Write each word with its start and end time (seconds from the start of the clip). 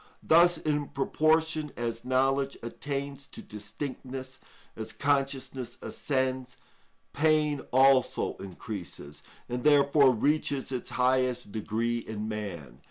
Thus, 0.23 0.57
in 0.57 0.87
proportion 0.87 1.71
as 1.77 2.03
knowledge 2.03 2.57
attains 2.63 3.27
to 3.27 3.41
distinctness, 3.43 4.39
as 4.75 4.93
consciousness 4.93 5.77
ascends, 5.79 6.57
pain 7.13 7.61
also 7.71 8.35
increases, 8.37 9.21
and 9.47 9.63
therefore 9.63 10.09
reaches 10.11 10.71
its 10.71 10.89
highest 10.89 11.51
degree 11.51 11.99
in 11.99 12.27
man. 12.27 12.79